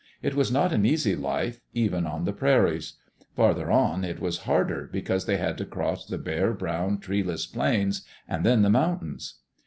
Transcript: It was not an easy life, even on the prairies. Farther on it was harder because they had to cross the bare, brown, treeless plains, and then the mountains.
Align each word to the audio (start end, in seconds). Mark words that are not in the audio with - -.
It 0.23 0.33
was 0.33 0.51
not 0.51 0.73
an 0.73 0.83
easy 0.83 1.15
life, 1.15 1.61
even 1.75 2.07
on 2.07 2.25
the 2.25 2.33
prairies. 2.33 2.93
Farther 3.35 3.69
on 3.71 4.03
it 4.03 4.19
was 4.19 4.39
harder 4.49 4.89
because 4.91 5.27
they 5.27 5.37
had 5.37 5.59
to 5.59 5.65
cross 5.65 6.07
the 6.07 6.17
bare, 6.17 6.53
brown, 6.55 6.97
treeless 6.97 7.45
plains, 7.45 8.01
and 8.27 8.43
then 8.43 8.63
the 8.63 8.71
mountains. 8.71 9.35